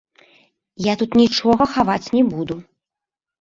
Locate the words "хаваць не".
1.75-2.23